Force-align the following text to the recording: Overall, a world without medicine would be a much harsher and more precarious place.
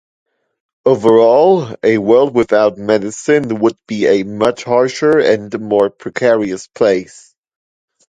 Overall, 0.83 1.75
a 1.83 1.99
world 1.99 2.33
without 2.33 2.75
medicine 2.75 3.59
would 3.59 3.77
be 3.87 4.07
a 4.07 4.23
much 4.23 4.63
harsher 4.63 5.19
and 5.19 5.59
more 5.61 5.91
precarious 5.91 6.65
place. 6.65 7.35